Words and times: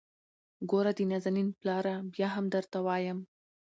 ګوره 0.69 0.91
د 0.97 0.99
نازنين 1.11 1.47
پلاره! 1.59 1.95
بيا 2.13 2.27
هم 2.35 2.45
درته 2.53 2.77
وايم. 2.85 3.19